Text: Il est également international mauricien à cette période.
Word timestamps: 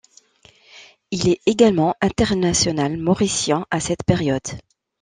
Il 1.11 1.29
est 1.29 1.41
également 1.45 1.93
international 2.01 2.97
mauricien 2.97 3.67
à 3.69 3.79
cette 3.79 4.01
période. 4.03 4.41